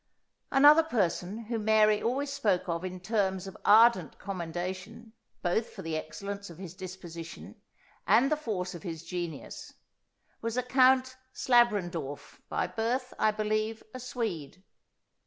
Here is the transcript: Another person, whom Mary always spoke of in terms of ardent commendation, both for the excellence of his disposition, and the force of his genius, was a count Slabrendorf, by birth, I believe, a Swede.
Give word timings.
Another 0.49 0.81
person, 0.81 1.43
whom 1.45 1.63
Mary 1.65 2.01
always 2.01 2.33
spoke 2.33 2.67
of 2.67 2.83
in 2.83 2.99
terms 3.01 3.45
of 3.45 3.55
ardent 3.63 4.17
commendation, 4.17 5.13
both 5.43 5.69
for 5.69 5.83
the 5.83 5.95
excellence 5.95 6.49
of 6.49 6.57
his 6.57 6.73
disposition, 6.73 7.53
and 8.07 8.31
the 8.31 8.35
force 8.35 8.73
of 8.73 8.81
his 8.81 9.03
genius, 9.05 9.73
was 10.41 10.57
a 10.57 10.63
count 10.63 11.17
Slabrendorf, 11.35 12.41
by 12.49 12.65
birth, 12.65 13.13
I 13.19 13.29
believe, 13.29 13.83
a 13.93 13.99
Swede. 13.99 14.63